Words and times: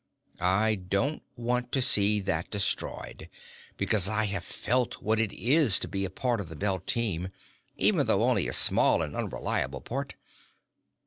I 0.39 0.73
don't 0.73 1.21
want 1.35 1.71
to 1.73 1.79
see 1.83 2.21
that 2.21 2.49
destroyed, 2.49 3.29
because 3.77 4.09
I 4.09 4.23
have 4.25 4.43
felt 4.43 4.99
what 4.99 5.19
it 5.19 5.31
is 5.31 5.77
to 5.77 5.87
be 5.87 6.05
a 6.05 6.09
part 6.09 6.41
of 6.41 6.49
the 6.49 6.55
Belt 6.55 6.87
team, 6.87 7.29
even 7.77 8.07
though 8.07 8.23
only 8.23 8.47
a 8.47 8.51
small 8.53 9.03
and 9.03 9.15
unreliable 9.15 9.81
part. 9.81 10.15